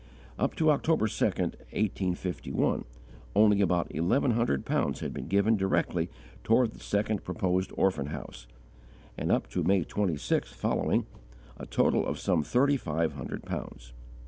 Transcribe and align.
Up 0.39 0.55
to 0.55 0.71
October 0.71 1.07
2, 1.07 1.25
1851, 1.25 2.85
only 3.35 3.61
about 3.61 3.93
eleven 3.93 4.31
hundred 4.31 4.65
pounds 4.65 5.01
had 5.01 5.13
been 5.13 5.27
given 5.27 5.55
directly 5.57 6.09
toward 6.43 6.71
the 6.71 6.79
second 6.79 7.23
proposed 7.23 7.71
orphan 7.77 8.07
house, 8.07 8.47
and, 9.15 9.31
up 9.31 9.47
to 9.51 9.61
May 9.61 9.83
26th 9.85 10.55
following, 10.55 11.05
a 11.57 11.67
total 11.67 12.03
of 12.07 12.17
some 12.17 12.41
thirty 12.41 12.77
five 12.77 13.13
hundred 13.13 13.43
pounds. 13.45 13.93